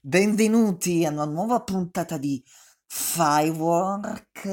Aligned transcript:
Benvenuti 0.00 1.04
a 1.04 1.10
una 1.10 1.24
nuova 1.24 1.60
puntata 1.60 2.18
di 2.18 2.40
Firework 2.86 4.44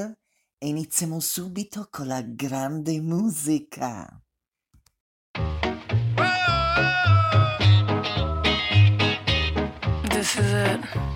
e 0.58 0.66
iniziamo 0.66 1.20
subito 1.20 1.86
con 1.88 2.08
la 2.08 2.20
grande 2.20 3.00
musica. 3.00 4.20
This 10.08 10.34
is 10.34 10.52
it. 10.52 11.15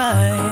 try 0.00 0.49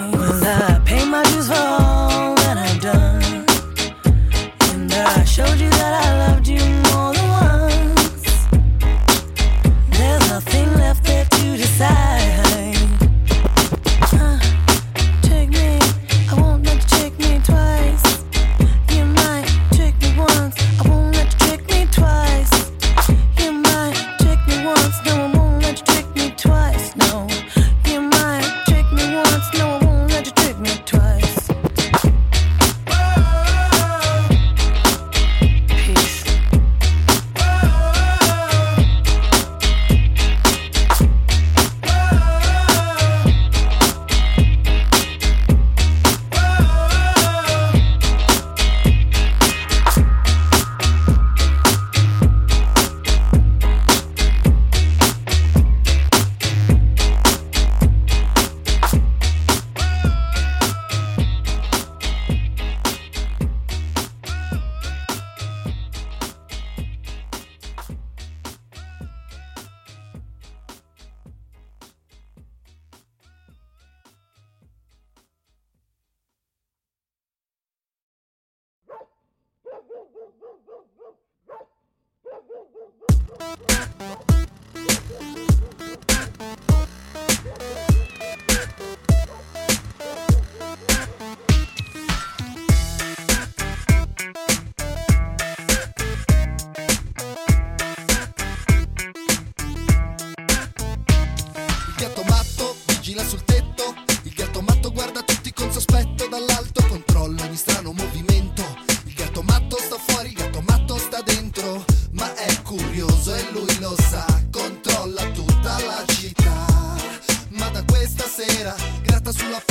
sulla 119.32 119.67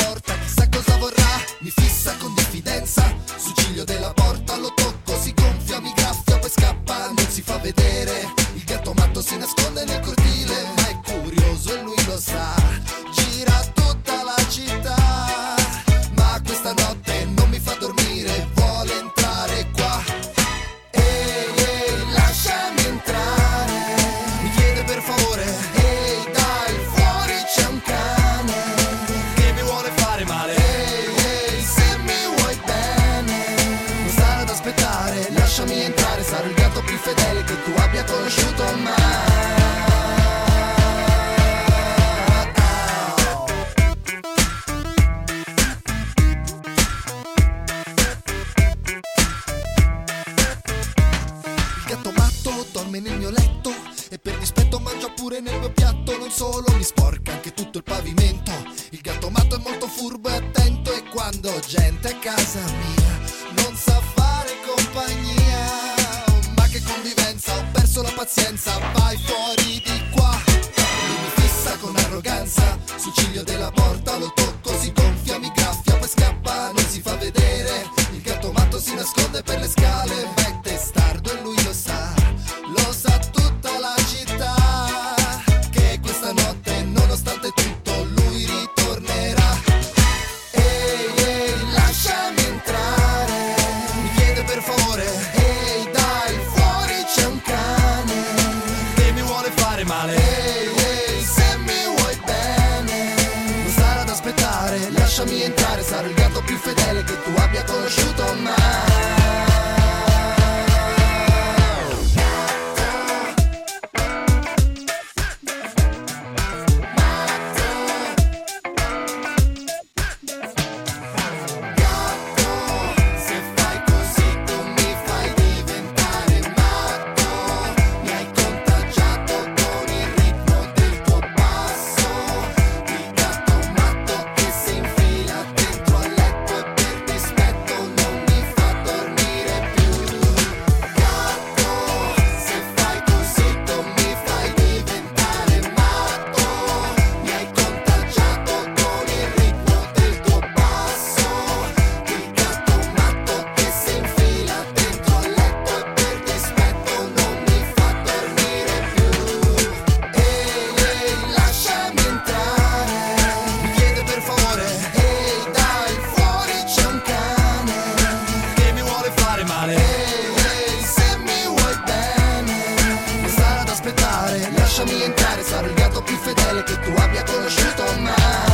fedele 176.48 176.64
che 176.64 176.80
tu 176.80 176.92
abbia 176.92 177.24
conosciuto 177.24 177.84
mai. 178.02 178.46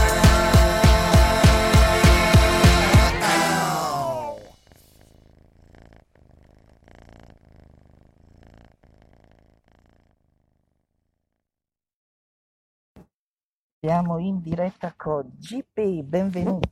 Siamo 13.79 14.17
in 14.17 14.41
diretta 14.41 14.93
con 14.95 15.29
GP, 15.37 16.03
benvenuto. 16.03 16.69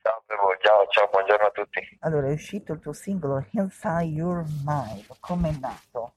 Ciao 0.00 0.24
ciao, 0.60 0.86
ciao, 0.88 1.08
buongiorno 1.10 1.46
a 1.46 1.50
tutti. 1.50 1.80
Allora, 2.00 2.28
è 2.28 2.32
uscito 2.32 2.72
il 2.72 2.80
tuo 2.80 2.92
singolo 2.92 3.46
Inside 3.50 4.04
Your 4.04 4.44
Mind, 4.64 5.06
com'è 5.20 5.52
nato? 5.60 6.15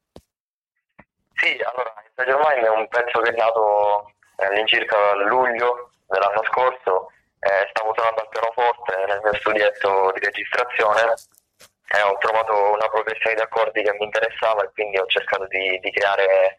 Sì, 1.39 1.55
allora, 1.63 1.93
Inside 2.03 2.29
Your 2.29 2.41
Mind 2.45 2.65
è 2.65 2.69
un 2.69 2.87
pezzo 2.89 3.19
che 3.21 3.29
è 3.31 3.35
nato 3.35 4.11
eh, 4.37 4.45
all'incirca 4.45 5.15
luglio 5.15 5.91
dell'anno 6.07 6.43
scorso. 6.51 7.11
Eh, 7.39 7.67
stavo 7.71 7.93
suonando 7.93 8.21
al 8.21 8.27
pianoforte 8.27 9.05
nel 9.07 9.21
mio 9.23 9.33
studietto 9.35 10.11
di 10.13 10.19
registrazione 10.19 11.15
e 11.87 12.01
ho 12.01 12.17
trovato 12.19 12.51
una 12.73 12.87
progressione 12.91 13.35
di 13.35 13.41
accordi 13.41 13.81
che 13.81 13.93
mi 13.93 14.03
interessava 14.03 14.63
e 14.63 14.71
quindi 14.73 14.99
ho 14.99 15.05
cercato 15.07 15.47
di, 15.47 15.79
di 15.79 15.91
creare 15.91 16.57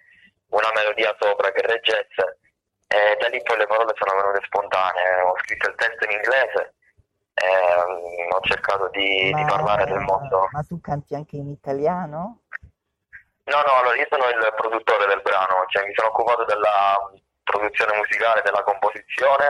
una 0.49 0.73
melodia 0.75 1.15
sopra 1.21 1.53
che 1.53 1.61
reggesse. 1.61 2.39
E 2.89 3.17
da 3.21 3.29
lì 3.29 3.41
poi 3.43 3.59
le 3.59 3.67
parole 3.67 3.93
sono 3.95 4.21
venute 4.21 4.45
spontanee. 4.47 5.21
Ho 5.21 5.37
scritto 5.45 5.69
il 5.69 5.77
testo 5.77 6.05
in 6.07 6.11
inglese 6.13 6.75
e 7.35 7.47
mm, 7.47 8.31
ho 8.33 8.41
cercato 8.41 8.89
di, 8.89 9.33
di 9.33 9.45
parlare 9.45 9.85
del 9.85 10.01
mondo. 10.01 10.49
ma 10.51 10.63
tu 10.63 10.81
canti 10.81 11.15
anche 11.15 11.37
in 11.37 11.49
italiano? 11.49 12.41
No, 13.51 13.59
no, 13.67 13.83
allora 13.83 13.97
io 13.97 14.07
sono 14.09 14.31
il 14.31 14.55
produttore 14.55 15.07
del 15.07 15.23
brano, 15.23 15.67
cioè 15.67 15.85
mi 15.85 15.93
sono 15.95 16.09
occupato 16.15 16.45
della 16.45 16.95
produzione 17.43 17.97
musicale, 17.97 18.43
della 18.43 18.63
composizione, 18.63 19.45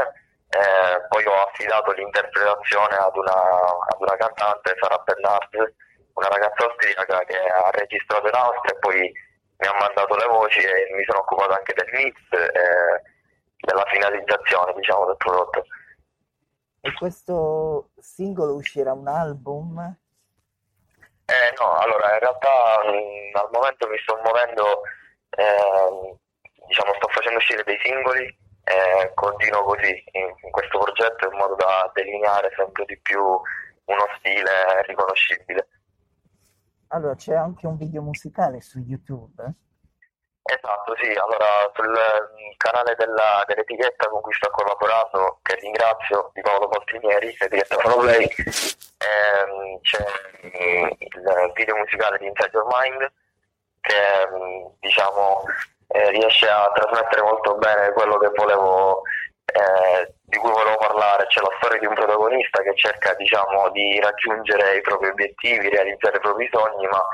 eh, 0.48 1.04
poi 1.06 1.22
ho 1.26 1.44
affidato 1.44 1.92
l'interpretazione 1.92 2.96
ad 2.96 3.14
una, 3.14 3.36
ad 3.36 4.00
una 4.00 4.16
cantante, 4.16 4.74
Sara 4.80 4.96
Bernard, 5.04 5.74
una 6.14 6.28
ragazza 6.28 6.64
austriaca 6.64 7.18
che 7.28 7.36
ha 7.36 7.70
registrato 7.72 8.26
in 8.26 8.34
Austria 8.34 8.72
e 8.72 8.78
poi 8.78 9.12
mi 9.60 9.66
ha 9.66 9.76
mandato 9.78 10.16
le 10.16 10.26
voci 10.32 10.60
e 10.60 10.88
mi 10.96 11.04
sono 11.04 11.20
occupato 11.20 11.52
anche 11.52 11.74
del 11.74 11.92
mix 11.92 12.16
e 12.32 13.02
della 13.60 13.84
finalizzazione, 13.84 14.72
diciamo, 14.80 15.04
del 15.04 15.16
prodotto. 15.18 15.62
E 16.80 16.94
questo 16.94 17.90
singolo 17.98 18.54
uscirà 18.54 18.94
un 18.94 19.08
album? 19.08 19.76
Eh, 21.30 21.54
no, 21.60 21.78
allora 21.78 22.12
in 22.14 22.18
realtà 22.18 22.82
mh, 22.90 23.36
al 23.38 23.48
momento 23.52 23.86
mi 23.86 23.98
sto 23.98 24.18
muovendo, 24.24 24.82
ehm, 25.30 26.18
diciamo 26.66 26.92
sto 26.94 27.06
facendo 27.06 27.38
uscire 27.38 27.62
dei 27.62 27.78
singoli 27.84 28.26
e 28.64 29.12
continuo 29.14 29.62
così 29.62 29.90
in, 30.10 30.26
in 30.42 30.50
questo 30.50 30.78
progetto 30.78 31.30
in 31.30 31.36
modo 31.38 31.54
da 31.54 31.88
delineare 31.94 32.50
sempre 32.56 32.84
di 32.84 32.98
più 32.98 33.22
uno 33.22 34.06
stile 34.18 34.82
riconoscibile. 34.86 35.68
Allora, 36.88 37.14
c'è 37.14 37.34
anche 37.34 37.68
un 37.68 37.76
video 37.76 38.02
musicale 38.02 38.60
su 38.60 38.80
YouTube? 38.80 39.54
Esatto, 40.52 40.96
sì, 41.00 41.06
allora 41.14 41.70
sul 41.74 41.88
mm, 41.90 42.50
canale 42.56 42.96
della- 42.98 43.44
dell'etichetta 43.46 44.08
con 44.08 44.20
cui 44.20 44.32
sto 44.34 44.50
collaborando, 44.50 45.38
che 45.42 45.54
ringrazio, 45.60 46.30
di 46.34 46.40
Paolo 46.40 46.66
Poltrinieri, 46.68 47.36
l'etichetta 47.38 47.76
Fonoplay, 47.78 48.24
ehm, 48.98 49.80
c'è 49.80 50.04
mm, 50.46 50.88
il 50.98 51.52
video 51.54 51.76
musicale 51.76 52.18
di 52.18 52.26
Inside 52.26 52.50
Your 52.52 52.66
Mind 52.66 53.12
che 53.80 54.26
mm, 54.28 54.66
diciamo 54.80 55.44
eh, 55.86 56.10
riesce 56.10 56.48
a 56.48 56.68
trasmettere 56.74 57.22
molto 57.22 57.54
bene 57.54 57.92
quello 57.92 58.18
che 58.18 58.30
volevo, 58.34 59.02
eh, 59.46 60.12
di 60.24 60.36
cui 60.38 60.50
volevo 60.50 60.76
parlare, 60.78 61.26
c'è 61.28 61.40
la 61.40 61.54
storia 61.58 61.78
di 61.78 61.86
un 61.86 61.94
protagonista 61.94 62.60
che 62.62 62.74
cerca 62.74 63.14
diciamo 63.14 63.70
di 63.70 64.00
raggiungere 64.00 64.76
i 64.78 64.80
propri 64.80 65.10
obiettivi, 65.10 65.68
realizzare 65.68 66.16
i 66.16 66.20
propri 66.20 66.48
sogni, 66.52 66.88
ma 66.88 67.04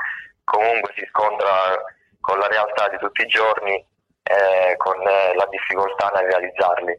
comunque 0.43 0.91
si 0.95 1.05
scontra 1.09 1.95
con 2.27 2.39
la 2.39 2.47
realtà 2.47 2.89
di 2.89 2.97
tutti 2.97 3.21
i 3.21 3.27
giorni, 3.27 3.73
eh, 4.23 4.75
con 4.75 4.99
eh, 5.07 5.33
la 5.33 5.47
difficoltà 5.49 6.09
nel 6.09 6.25
realizzarli. 6.29 6.91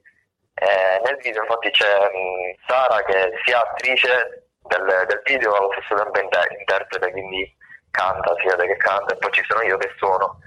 Eh, 0.55 1.01
nel 1.05 1.17
video 1.23 1.43
infatti 1.43 1.71
c'è 1.71 2.01
mh, 2.01 2.65
Sara 2.67 3.03
che 3.05 3.13
è 3.29 3.31
sia 3.45 3.61
attrice 3.61 4.49
del, 4.63 5.05
del 5.07 5.21
video 5.25 5.51
ma 5.51 5.59
allo 5.59 5.71
stesso 5.73 5.95
tempo 6.03 6.19
inter- 6.21 6.51
interprete, 6.59 7.11
quindi 7.13 7.57
canta, 7.91 8.35
si 8.41 8.47
vede 8.49 8.67
che 8.67 8.77
canta, 8.79 9.13
e 9.15 9.19
poi 9.19 9.31
ci 9.33 9.45
sono 9.47 9.61
io 9.63 9.77
che 9.77 9.93
suono. 9.99 10.41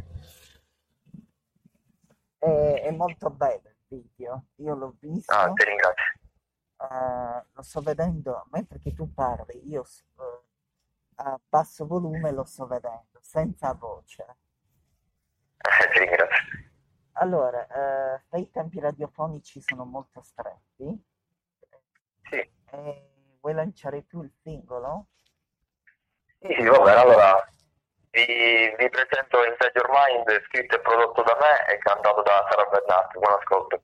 È, 2.39 2.81
è 2.85 2.91
molto 2.91 3.29
bello 3.29 3.69
il 3.69 3.77
video, 3.87 4.45
io 4.55 4.73
l'ho 4.75 4.95
visto, 4.99 5.31
Ah, 5.33 5.51
ti 5.53 5.63
ringrazio. 5.63 6.13
eh, 6.81 7.45
lo 7.53 7.61
sto 7.61 7.81
vedendo 7.81 8.45
mentre 8.51 8.79
che 8.79 8.93
tu 8.93 9.13
parli, 9.13 9.61
io 9.69 9.83
s- 9.83 10.03
eh, 10.19 11.23
a 11.23 11.39
basso 11.47 11.85
volume 11.85 12.31
lo 12.31 12.43
sto 12.45 12.65
vedendo, 12.65 13.19
senza 13.21 13.73
voce. 13.73 14.25
Eh, 15.61 15.89
ti 15.93 15.99
ringrazio. 15.99 16.69
Allora, 17.13 17.67
eh, 18.31 18.39
i 18.39 18.49
tempi 18.49 18.79
radiofonici 18.79 19.61
sono 19.61 19.85
molto 19.85 20.21
stretti. 20.21 21.03
Sì. 22.23 22.51
E 22.71 23.09
vuoi 23.39 23.53
lanciare 23.53 24.07
tu 24.07 24.23
il 24.23 24.31
singolo? 24.41 25.07
Sì, 26.39 26.55
sì, 26.57 26.63
va 26.65 26.79
bene, 26.79 26.99
allora 26.99 27.47
vi, 28.09 28.25
vi 28.77 28.89
presento 28.89 29.43
Inside 29.43 29.71
Your 29.75 29.89
Mind, 29.89 30.43
scritto 30.45 30.75
e 30.75 30.79
prodotto 30.79 31.21
da 31.21 31.37
me 31.39 31.73
e 31.73 31.77
cantato 31.77 32.21
da 32.23 32.47
Sara 32.49 32.69
Bernat. 32.69 33.11
Buon 33.13 33.33
ascolto. 33.39 33.83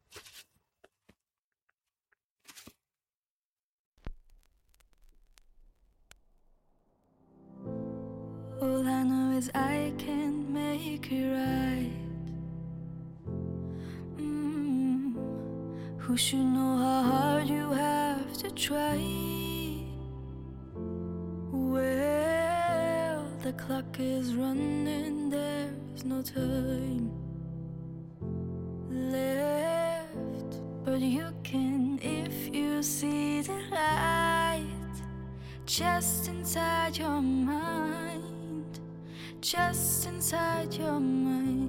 As 9.38 9.52
I 9.54 9.94
can 10.00 10.52
make 10.52 11.12
it 11.12 11.30
right. 11.32 11.92
Mm, 14.18 15.14
who 16.00 16.18
should 16.18 16.48
know 16.56 16.78
how 16.78 17.02
hard 17.04 17.48
you 17.48 17.70
have 17.70 18.34
to 18.42 18.50
try? 18.50 18.98
Well, 21.52 23.28
the 23.44 23.54
clock 23.54 24.00
is 24.00 24.34
running, 24.34 25.30
there's 25.30 26.04
no 26.04 26.24
time 26.24 27.12
left. 28.90 30.52
But 30.84 31.02
you 31.02 31.28
can 31.44 32.00
if 32.02 32.56
you 32.56 32.82
see 32.82 33.42
the 33.42 33.60
light 33.70 34.98
just 35.68 36.28
inside 36.28 36.98
your 36.98 37.22
mind, 37.22 38.37
just 39.42 40.08
inside 40.08 40.74
your 40.74 41.00
mind. 41.00 41.67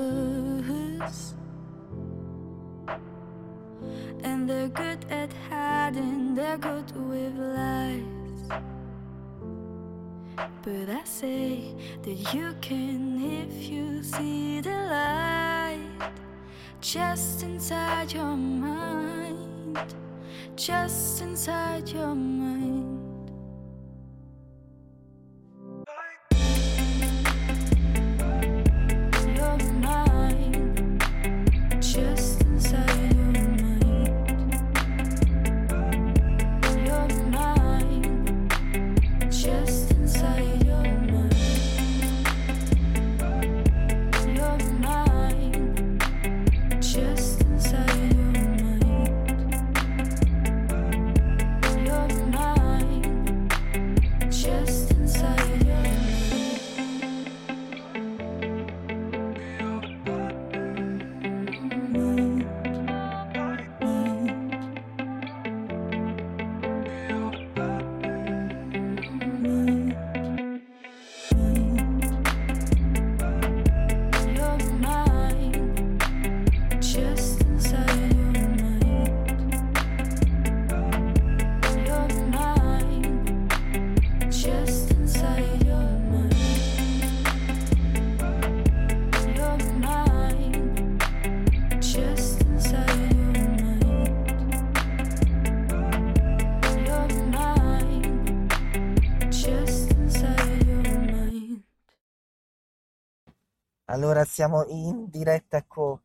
Us. 0.00 1.34
And 4.24 4.48
they're 4.48 4.68
good 4.68 5.04
at 5.10 5.32
hiding, 5.48 6.34
they're 6.34 6.58
good 6.58 6.90
with 6.96 7.36
lies. 7.36 8.02
But 10.62 10.88
I 10.88 11.02
say 11.04 11.74
that 12.02 12.34
you 12.34 12.54
can 12.60 13.20
if 13.20 13.68
you 13.68 14.02
see 14.02 14.60
the 14.60 14.70
light 14.70 16.12
just 16.80 17.42
inside 17.42 18.12
your 18.12 18.36
mind, 18.36 19.94
just 20.56 21.20
inside 21.20 21.88
your 21.88 22.14
mind. 22.14 22.81
Allora 103.92 104.24
siamo 104.24 104.64
in 104.68 105.10
diretta 105.10 105.64
con 105.66 106.00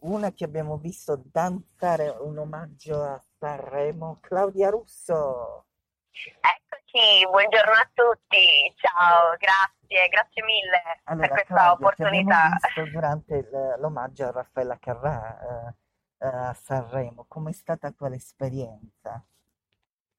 una 0.00 0.30
che 0.30 0.44
abbiamo 0.44 0.76
visto 0.76 1.22
danzare 1.24 2.10
un 2.10 2.36
omaggio 2.36 3.02
a 3.02 3.18
Sanremo, 3.38 4.18
Claudia 4.20 4.68
Russo. 4.68 5.64
Eccoci, 6.12 7.26
buongiorno 7.30 7.72
a 7.72 7.90
tutti, 7.94 8.74
ciao, 8.76 9.36
grazie, 9.38 10.08
grazie 10.10 10.42
mille 10.44 11.00
Allora, 11.04 11.28
per 11.28 11.36
questa 11.36 11.54
Claudia, 11.54 11.72
opportunità. 11.72 12.48
visto 12.60 12.90
durante 12.90 13.48
l'omaggio 13.78 14.26
a 14.26 14.32
Raffaella 14.32 14.78
Carrà 14.78 15.38
eh, 15.40 15.74
eh, 16.18 16.28
a 16.28 16.52
Sanremo. 16.52 17.24
Com'è 17.26 17.52
stata 17.52 17.90
quell'esperienza? 17.94 19.24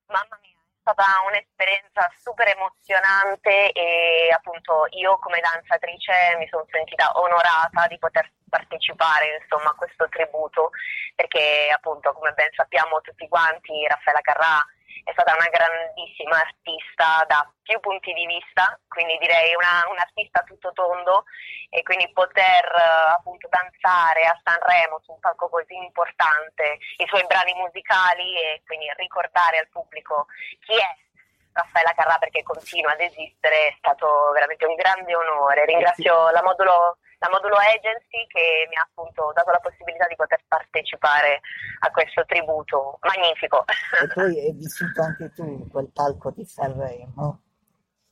Mamma 0.08 0.40
mia, 0.42 0.50
stata 0.82 1.06
un'esperienza 1.30 2.10
super 2.18 2.48
emozionante 2.50 3.72
e 3.72 4.34
appunto 4.34 4.88
io 4.98 5.18
come 5.20 5.40
danzatrice 5.40 6.36
mi 6.38 6.48
sono 6.50 6.66
sentita 6.70 7.12
onorata 7.22 7.88
di 7.88 7.98
poter 7.98 8.30
partecipare 8.50 9.40
insomma 9.42 9.70
a 9.70 9.76
questo 9.78 10.10
tributo 10.10 10.72
perché 11.16 11.70
appunto 11.74 12.12
come 12.14 12.34
ben 12.34 12.50
sappiamo 12.54 13.00
tutti 13.02 13.28
quanti 13.30 13.88
Raffaella 13.88 14.22
Carrà 14.22 14.60
è 15.03 15.12
stata 15.12 15.33
una 15.33 15.50
grandissima 15.50 16.38
artista 16.38 17.25
da 17.27 17.50
più 17.63 17.79
punti 17.79 18.13
di 18.13 18.25
vista, 18.25 18.77
quindi 18.88 19.17
direi 19.17 19.55
una, 19.55 19.86
un 19.89 19.98
artista 19.98 20.43
tutto 20.43 20.71
tondo 20.74 21.25
e 21.69 21.83
quindi 21.83 22.12
poter 22.12 22.65
eh, 22.65 23.12
appunto 23.17 23.48
danzare 23.50 24.25
a 24.25 24.39
Sanremo 24.43 25.00
su 25.03 25.12
un 25.12 25.19
palco 25.19 25.50
così 25.50 25.75
importante, 25.75 26.77
i 26.98 27.07
suoi 27.07 27.25
brani 27.25 27.53
musicali 27.53 28.36
e 28.38 28.62
quindi 28.65 28.91
ricordare 28.98 29.60
al 29.60 29.69
pubblico 29.69 30.27
chi 30.65 30.75
è 30.75 30.89
Raffaella 31.53 31.93
Carrà 31.93 32.17
perché 32.17 32.43
continua 32.43 32.91
ad 32.93 33.01
esistere 33.01 33.67
è 33.67 33.75
stato 33.77 34.31
veramente 34.33 34.65
un 34.65 34.75
grande 34.75 35.15
onore. 35.15 35.65
Ringrazio 35.65 36.29
la 36.29 36.41
Modulo, 36.41 36.98
la 37.22 37.30
Modulo 37.30 37.56
Agency 37.56 38.25
che 38.25 38.66
mi 38.68 38.75
ha 38.75 38.82
appunto 38.82 39.32
dato 39.34 39.51
la 39.51 39.62
possibilità 39.62 40.08
di 40.08 40.16
poter 40.16 40.42
partecipare 40.48 41.42
a 41.86 41.92
questo 41.92 42.25
tributo 42.25 42.98
magnifico. 43.01 43.63
E 44.01 44.08
poi 44.13 44.40
hai 44.40 44.54
vissuto 44.54 45.01
anche 45.01 45.32
tu 45.32 45.70
quel 45.70 45.92
palco 45.94 46.32
di 46.32 46.44
Sanremo. 46.44 47.42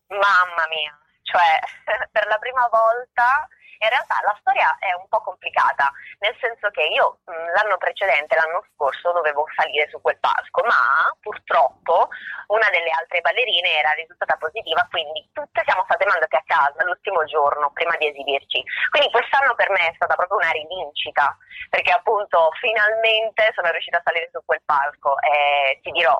Mamma 0.10 0.66
mia, 0.70 0.94
cioè 1.24 1.58
per 2.14 2.28
la 2.28 2.38
prima 2.38 2.70
volta 2.70 3.50
In 3.80 3.88
realtà 3.88 4.20
la 4.28 4.36
storia 4.42 4.76
è 4.80 4.92
un 4.92 5.08
po' 5.08 5.22
complicata, 5.24 5.90
nel 6.20 6.36
senso 6.42 6.70
che 6.70 6.84
io 6.84 7.20
mh, 7.24 7.56
l'anno 7.56 7.78
precedente, 7.78 8.36
l'anno 8.36 8.66
scorso, 8.76 9.14
dovevo 9.14 9.46
salire 9.56 9.88
su 9.88 10.02
quel 10.02 10.20
palco, 10.20 10.64
ma 10.68 11.08
purtroppo 11.22 12.10
una 12.48 12.68
delle 12.72 12.92
altre 12.92 13.22
ballerine 13.22 13.80
era 13.80 13.92
risultata 13.92 14.36
positiva, 14.36 14.86
quindi 14.92 15.30
tutte 15.32 15.64
siamo 15.64 15.88
state 15.88 16.04
mandate 16.06 16.36
a 16.36 16.44
casa 16.46 16.84
l'ultimo 16.84 17.24
giorno 17.24 17.72
prima 17.72 17.96
di 17.96 18.08
esibirci. 18.08 18.62
Quindi 18.92 19.12
quest'anno 19.12 19.56
per 19.56 19.70
me 19.70 19.88
è 19.88 19.96
stata 19.96 20.16
proprio 20.16 20.44
una 20.44 20.52
rivincita, 20.52 21.38
perché 21.70 21.92
appunto 21.92 22.52
finalmente 22.60 23.52
sono 23.56 23.72
riuscita 23.72 23.98
a 24.00 24.04
salire 24.04 24.28
su 24.34 24.44
quel 24.44 24.62
palco 24.66 25.16
e 25.24 25.80
ti 25.82 25.92
dirò, 25.92 26.20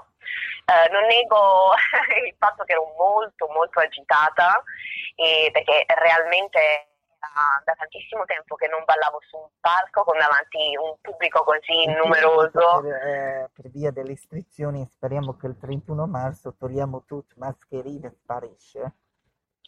eh, 0.64 0.88
non 0.96 1.04
nego 1.12 1.76
il 2.24 2.36
fatto 2.40 2.64
che 2.64 2.72
ero 2.72 2.88
molto 2.96 3.48
molto 3.52 3.82
agitata 3.82 4.64
perché 5.52 5.84
realmente 6.00 6.89
da, 7.20 7.62
da, 7.66 7.74
tantissimo 7.74 8.24
tempo 8.24 8.56
che 8.56 8.68
non 8.68 8.84
ballavo 8.86 9.20
su 9.28 9.38
un 9.38 9.50
palco 9.60 10.04
con 10.04 10.18
davanti 10.18 10.76
un 10.80 10.96
pubblico 11.02 11.44
così 11.44 11.86
numeroso. 11.92 12.82
Per, 12.82 12.94
eh, 12.94 13.50
per, 13.54 13.70
via 13.70 13.92
delle 13.92 14.14
istrizioni 14.14 14.88
speriamo 14.90 15.36
che 15.36 15.48
il 15.48 15.58
31 15.60 16.08
marzo 16.08 16.56
togliamo 16.58 17.04
tutto, 17.06 17.36
mascherine 17.38 18.10
sparisce. 18.12 18.80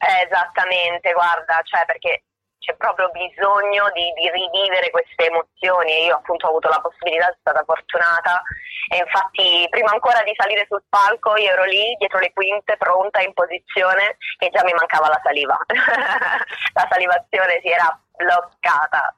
Eh, 0.02 0.26
esattamente, 0.26 1.12
guarda, 1.12 1.60
cioè 1.64 1.86
perché 1.86 2.24
c'è 2.58 2.76
proprio 2.76 3.10
bisogno 3.10 3.90
di, 3.92 4.14
di, 4.14 4.30
rivivere 4.30 4.90
queste 4.90 5.28
emozioni 5.28 5.92
e 5.92 6.06
io 6.06 6.16
appunto 6.16 6.46
ho 6.46 6.50
avuto 6.50 6.70
la 6.70 6.80
possibilità, 6.80 7.26
sono 7.26 7.38
stata 7.42 7.64
fortunata 7.66 8.42
e 8.90 8.98
infatti 8.98 9.68
prima 9.70 9.92
ancora 9.92 10.24
di 10.24 10.34
salire 10.36 10.66
sul 10.68 10.84
palco 10.88 11.36
io 11.38 11.52
ero 11.52 11.66
lì 11.66 11.96
dietro 11.98 12.20
le 12.20 12.32
quinte 12.34 12.78
pronta 12.78 13.22
in 13.22 13.34
posizione 13.34 14.18
e 14.40 14.50
già 14.50 14.64
mi 14.64 14.74
mancava 14.74 15.08
la 15.08 15.20
saliva, 15.24 15.58
la 15.68 16.88
salivazione 16.90 17.60
si 17.62 17.70
era 17.70 18.00
bloccata. 18.16 19.16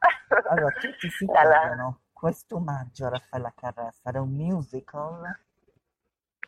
Allora, 0.50 0.72
tutti 0.80 1.10
si 1.10 1.26
chiedono, 1.26 2.00
questo 2.12 2.56
omaggio 2.56 3.06
a 3.06 3.10
Raffaella 3.10 3.54
Carrà 3.56 3.92
sarà 3.92 4.22
un 4.22 4.32
musical? 4.32 5.43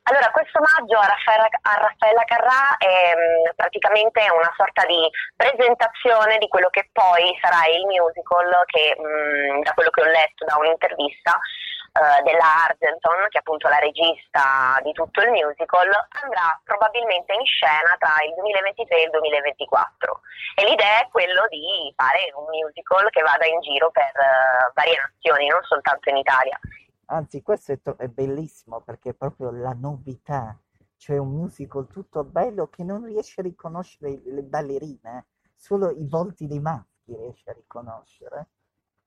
Allora, 0.07 0.29
questo 0.29 0.61
omaggio 0.61 0.99
a 0.99 1.07
Raffaella, 1.07 1.49
a 1.49 1.73
Raffaella 1.81 2.21
Carrà 2.29 2.77
è 2.77 3.09
mm, 3.17 3.55
praticamente 3.55 4.21
una 4.29 4.53
sorta 4.55 4.85
di 4.85 5.01
presentazione 5.35 6.37
di 6.37 6.47
quello 6.47 6.69
che 6.69 6.89
poi 6.93 7.33
sarà 7.41 7.65
il 7.73 7.89
musical 7.89 8.53
che, 8.69 8.93
mm, 9.01 9.63
da 9.63 9.73
quello 9.73 9.89
che 9.89 10.01
ho 10.01 10.05
letto 10.05 10.45
da 10.45 10.61
un'intervista 10.61 11.33
uh, 11.33 12.21
della 12.21 12.69
Argenton, 12.69 13.17
che 13.33 13.37
è 13.37 13.41
appunto 13.41 13.67
la 13.67 13.81
regista 13.81 14.77
di 14.85 14.93
tutto 14.93 15.25
il 15.25 15.31
musical, 15.33 15.89
andrà 16.21 16.53
probabilmente 16.63 17.33
in 17.33 17.43
scena 17.43 17.97
tra 17.97 18.21
il 18.29 18.37
2023 18.37 18.85
e 18.85 19.03
il 19.05 19.09
2024. 19.09 20.21
E 20.53 20.69
l'idea 20.69 21.01
è 21.01 21.09
quello 21.09 21.49
di 21.49 21.89
fare 21.97 22.29
un 22.37 22.45
musical 22.53 23.09
che 23.09 23.25
vada 23.25 23.49
in 23.49 23.57
giro 23.61 23.89
per 23.89 24.13
uh, 24.13 24.69
varie 24.77 25.01
nazioni, 25.01 25.49
non 25.49 25.65
soltanto 25.65 26.09
in 26.13 26.17
Italia. 26.21 26.59
Anzi, 27.07 27.41
questo 27.41 27.71
è, 27.73 27.81
to- 27.81 27.97
è 27.97 28.07
bellissimo 28.07 28.81
perché 28.81 29.09
è 29.09 29.13
proprio 29.13 29.51
la 29.51 29.73
novità, 29.73 30.57
cioè 30.97 31.17
un 31.17 31.29
musical 31.29 31.87
tutto 31.87 32.23
bello 32.23 32.67
che 32.67 32.83
non 32.83 33.03
riesce 33.05 33.41
a 33.41 33.43
riconoscere 33.43 34.21
le 34.23 34.41
ballerine, 34.41 35.27
solo 35.55 35.91
i 35.91 36.07
volti 36.07 36.47
dei 36.47 36.59
maschi 36.59 37.15
riesce 37.15 37.49
a 37.49 37.53
riconoscere. 37.53 38.47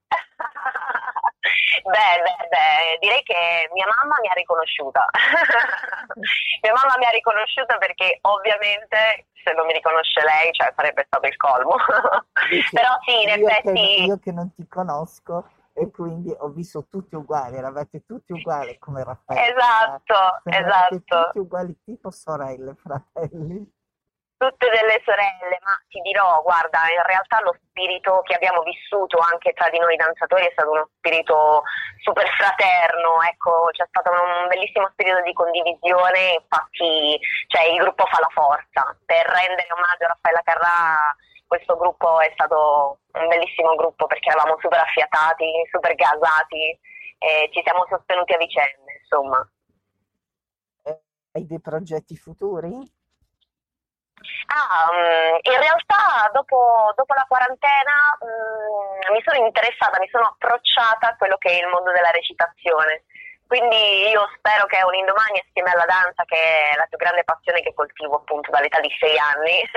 Beh, 1.83 2.21
beh, 2.23 2.47
beh, 2.49 2.97
direi 2.99 3.23
che 3.23 3.69
mia 3.73 3.85
mamma 3.87 4.17
mi 4.19 4.27
ha 4.27 4.33
riconosciuta. 4.33 5.05
mia 6.61 6.73
mamma 6.73 6.97
mi 6.97 7.05
ha 7.05 7.09
riconosciuta 7.09 7.77
perché 7.77 8.19
ovviamente 8.21 9.27
se 9.43 9.53
non 9.53 9.65
mi 9.65 9.73
riconosce 9.73 10.21
lei, 10.23 10.51
cioè 10.51 10.73
sarebbe 10.75 11.05
stato 11.07 11.27
il 11.27 11.37
colmo. 11.37 11.75
Dice, 12.49 12.69
Però 12.71 12.97
sì, 13.05 13.21
in 13.23 13.39
io 13.39 13.47
effetti... 13.47 13.73
Che, 13.73 14.03
io 14.03 14.19
che 14.19 14.31
non 14.31 14.53
ti 14.53 14.67
conosco, 14.67 15.49
e 15.79 15.89
quindi 15.91 16.35
ho 16.37 16.49
visto 16.49 16.87
tutti 16.89 17.15
uguali, 17.15 17.55
eravate 17.55 18.03
tutti 18.05 18.33
uguali 18.33 18.77
come 18.77 19.03
Raffaele. 19.03 19.55
Esatto, 19.55 20.41
esatto. 20.43 21.23
Tutti 21.25 21.39
uguali 21.39 21.79
tipo 21.83 22.11
sorelle, 22.11 22.75
fratelli. 22.75 23.77
Tutte 24.39 24.69
delle 24.71 25.01
sorelle, 25.03 25.59
ma 25.63 25.75
ti 25.87 25.99
dirò, 25.99 26.41
guarda, 26.43 26.79
in 26.95 27.03
realtà 27.03 27.41
lo 27.41 27.55
spirito 27.59 28.21
che 28.23 28.35
abbiamo 28.35 28.61
vissuto 28.63 29.19
anche 29.19 29.51
tra 29.51 29.69
di 29.69 29.79
noi 29.79 29.97
danzatori 29.97 30.45
è 30.45 30.51
stato 30.51 30.71
uno 30.71 30.89
spirito 30.95 31.63
super 32.03 32.27
fraterno, 32.39 33.19
ecco, 33.23 33.67
c'è 33.71 33.83
stato 33.87 34.11
un 34.11 34.47
bellissimo 34.47 34.87
spirito 34.91 35.21
di 35.23 35.33
condivisione, 35.33 36.39
infatti 36.39 37.19
cioè, 37.47 37.67
il 37.67 37.83
gruppo 37.83 38.05
fa 38.05 38.19
la 38.19 38.31
forza. 38.31 38.95
Per 39.03 39.25
rendere 39.27 39.67
omaggio 39.75 40.03
a 40.07 40.15
Raffaella 40.15 40.41
Carrà 40.43 41.15
questo 41.49 41.75
gruppo 41.77 42.21
è 42.21 42.29
stato 42.33 42.99
un 43.13 43.27
bellissimo 43.27 43.73
gruppo 43.73 44.05
perché 44.05 44.29
eravamo 44.29 44.55
super 44.61 44.77
affiatati, 44.77 45.67
super 45.71 45.95
gasati 45.95 46.77
e 47.17 47.49
ci 47.51 47.61
siamo 47.65 47.85
sostenuti 47.89 48.33
a 48.33 48.37
vicenda, 48.37 48.91
insomma. 49.01 49.41
Eh, 50.83 51.01
hai 51.33 51.47
dei 51.47 51.59
progetti 51.59 52.15
futuri? 52.15 52.69
Ah, 54.45 54.89
um, 54.93 55.39
in 55.41 55.57
realtà 55.57 56.29
dopo, 56.33 56.93
dopo 56.95 57.13
la 57.15 57.25
quarantena 57.27 58.13
um, 58.19 59.13
mi 59.15 59.21
sono 59.25 59.43
interessata, 59.43 59.97
mi 59.97 60.09
sono 60.09 60.27
approcciata 60.29 61.09
a 61.09 61.17
quello 61.17 61.37
che 61.37 61.49
è 61.49 61.65
il 61.65 61.67
mondo 61.73 61.91
della 61.91 62.11
recitazione. 62.11 63.05
Quindi 63.49 64.13
io 64.13 64.29
spero 64.37 64.67
che 64.67 64.77
un 64.85 64.93
indomani 64.93 65.41
assieme 65.41 65.71
alla 65.71 65.89
danza, 65.89 66.21
che 66.25 66.37
è 66.37 66.75
la 66.77 66.85
più 66.85 66.97
grande 66.97 67.23
passione 67.23 67.61
che 67.61 67.73
coltivo 67.73 68.17
appunto 68.21 68.51
dall'età 68.51 68.79
di 68.79 68.93
sei 68.99 69.17
anni, 69.17 69.65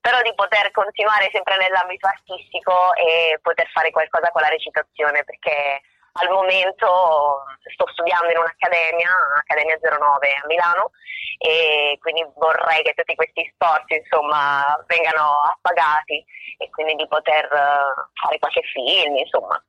però 0.00 0.20
di 0.22 0.34
poter 0.34 0.70
continuare 0.70 1.28
sempre 1.32 1.56
nell'ambito 1.56 2.06
artistico 2.06 2.94
e 2.94 3.38
poter 3.42 3.68
fare 3.70 3.90
qualcosa 3.90 4.30
con 4.30 4.42
la 4.42 4.48
recitazione 4.48 5.24
perché 5.24 5.80
al 6.20 6.30
momento 6.30 7.44
sto 7.72 7.86
studiando 7.92 8.30
in 8.30 8.38
un'accademia, 8.38 9.10
Accademia 9.38 9.78
09 9.78 10.32
a 10.42 10.46
Milano 10.46 10.90
e 11.38 11.96
quindi 12.00 12.26
vorrei 12.34 12.82
che 12.82 12.94
tutti 12.94 13.14
questi 13.14 13.48
sforzi 13.54 13.94
insomma 13.94 14.64
vengano 14.86 15.38
appagati 15.54 16.24
e 16.58 16.68
quindi 16.70 16.94
di 16.94 17.06
poter 17.06 17.44
eh, 17.44 18.10
fare 18.14 18.38
qualche 18.38 18.62
film 18.72 19.16
insomma 19.16 19.62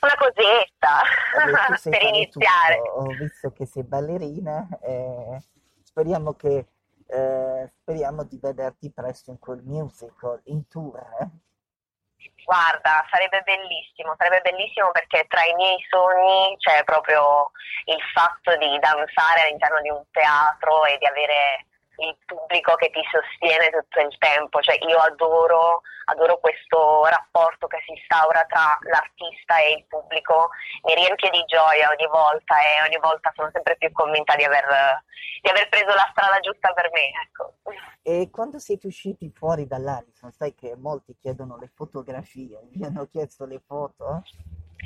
una 0.00 0.16
cosetta 0.18 1.02
per 1.90 2.02
iniziare. 2.02 2.76
Tutto. 2.76 2.90
Ho 2.98 3.06
visto 3.06 3.52
che 3.52 3.66
sei 3.66 3.84
ballerina 3.84 4.66
e 4.82 5.38
speriamo 5.82 6.34
che 6.34 6.66
eh, 7.06 7.72
speriamo 7.80 8.24
di 8.24 8.38
vederti 8.40 8.92
presto 8.92 9.30
in 9.30 9.38
quel 9.38 9.62
musical, 9.62 10.40
in 10.44 10.66
tour. 10.68 10.98
Eh? 11.20 11.28
Guarda, 12.44 13.04
sarebbe 13.10 13.42
bellissimo, 13.42 14.14
sarebbe 14.18 14.50
bellissimo 14.50 14.90
perché 14.92 15.26
tra 15.28 15.44
i 15.44 15.54
miei 15.54 15.78
sogni 15.88 16.56
c'è 16.58 16.84
proprio 16.84 17.50
il 17.86 18.00
fatto 18.12 18.56
di 18.56 18.78
danzare 18.78 19.42
all'interno 19.44 19.80
di 19.80 19.90
un 19.90 20.04
teatro 20.10 20.84
e 20.84 20.98
di 20.98 21.06
avere 21.06 21.66
il 21.98 22.16
pubblico 22.26 22.74
che 22.74 22.90
ti 22.90 23.02
sostiene 23.10 23.70
tutto 23.70 24.00
il 24.00 24.16
tempo, 24.18 24.60
cioè 24.60 24.76
io 24.86 24.98
adoro, 24.98 25.82
adoro 26.06 26.38
questo 26.38 27.04
rapporto 27.06 27.66
che 27.66 27.82
si 27.84 27.92
instaura 27.92 28.44
tra 28.48 28.76
l'artista 28.82 29.58
e 29.58 29.78
il 29.78 29.84
pubblico, 29.86 30.50
mi 30.84 30.94
riempie 30.94 31.30
di 31.30 31.44
gioia 31.46 31.90
ogni 31.90 32.06
volta 32.08 32.56
e 32.58 32.86
ogni 32.86 32.98
volta 33.00 33.32
sono 33.34 33.50
sempre 33.52 33.76
più 33.76 33.92
convinta 33.92 34.34
di 34.34 34.44
aver, 34.44 34.66
di 35.40 35.50
aver 35.50 35.68
preso 35.68 35.94
la 35.94 36.08
strada 36.10 36.40
giusta 36.40 36.72
per 36.72 36.90
me. 36.92 37.10
Ecco. 37.22 37.54
E 38.02 38.28
quando 38.30 38.58
siete 38.58 38.86
usciti 38.86 39.30
fuori 39.30 39.66
dall'Arison, 39.66 40.30
sai 40.32 40.54
che 40.54 40.74
molti 40.76 41.16
chiedono 41.16 41.56
le 41.56 41.70
fotografie, 41.72 42.58
vi 42.70 42.84
hanno 42.84 43.06
chiesto 43.06 43.46
le 43.46 43.60
foto? 43.64 44.22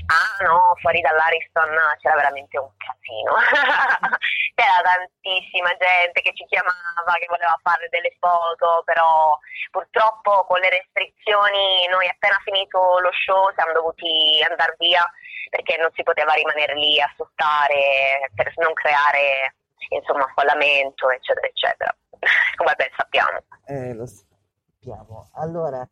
Ah 0.09 0.43
no, 0.43 0.73
fuori 0.81 1.01
dall'Ariston 1.01 1.69
c'era 2.01 2.17
veramente 2.17 2.57
un 2.57 2.71
casino. 2.81 3.37
c'era 4.57 4.81
tantissima 4.81 5.69
gente 5.77 6.23
che 6.23 6.33
ci 6.33 6.47
chiamava, 6.47 7.13
che 7.21 7.29
voleva 7.29 7.53
fare 7.63 7.89
delle 7.91 8.17
foto, 8.19 8.83
però 8.85 9.37
purtroppo 9.71 10.47
con 10.49 10.61
le 10.61 10.71
restrizioni 10.71 11.87
noi 11.93 12.09
appena 12.09 12.41
finito 12.41 12.99
lo 13.01 13.13
show 13.13 13.53
siamo 13.53 13.73
dovuti 13.73 14.41
andare 14.49 14.75
via 14.79 15.05
perché 15.51 15.77
non 15.77 15.93
si 15.93 16.03
poteva 16.03 16.33
rimanere 16.33 16.75
lì 16.75 17.01
a 17.01 17.09
assottare 17.13 18.33
per 18.35 18.53
non 18.57 18.73
creare 18.73 19.57
insomma 19.91 20.25
affollamento 20.25 21.11
eccetera 21.11 21.47
eccetera. 21.47 21.97
Come 22.57 22.75
ben 22.77 22.91
sappiamo. 22.97 23.45
Eh 23.67 23.93
lo 23.93 24.07
sappiamo. 24.07 25.29
Allora 25.35 25.85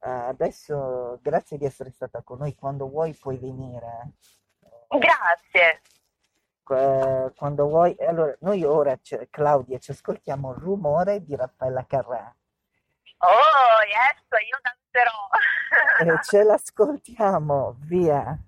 adesso 0.00 1.18
grazie 1.22 1.58
di 1.58 1.64
essere 1.64 1.90
stata 1.90 2.22
con 2.22 2.38
noi, 2.38 2.54
quando 2.54 2.88
vuoi 2.88 3.14
puoi 3.14 3.38
venire. 3.38 4.12
Grazie. 4.88 5.80
Quando 6.62 7.66
vuoi, 7.66 7.96
allora 7.98 8.34
noi 8.40 8.64
ora, 8.64 8.96
Claudia, 9.28 9.78
ci 9.78 9.90
ascoltiamo 9.90 10.52
il 10.52 10.58
rumore 10.58 11.22
di 11.24 11.34
Raffaella 11.34 11.84
Carrà. 11.84 12.32
Oh, 13.18 13.82
yes, 13.86 14.22
io 14.48 14.58
danzerò. 14.62 16.16
e 16.16 16.22
ce 16.22 16.42
l'ascoltiamo, 16.42 17.76
via. 17.80 18.38